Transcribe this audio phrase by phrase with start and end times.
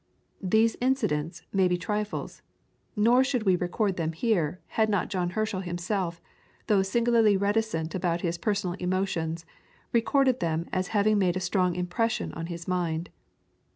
[0.41, 2.41] These incidents may be trifles;
[2.95, 6.19] nor should we record them here had not John Herschel himself,
[6.65, 9.45] though singularly reticent about his personal emotions,
[9.93, 13.11] recorded them as having made a strong impression on his mind.